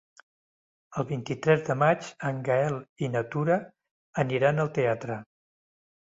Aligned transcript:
El 1.01 1.05
vint-i-tres 1.09 1.59
de 1.67 1.75
maig 1.81 2.07
en 2.29 2.39
Gaël 2.47 2.77
i 3.07 3.09
na 3.15 3.21
Tura 3.35 3.57
aniran 4.23 4.63
al 4.65 4.71
teatre. 4.79 5.19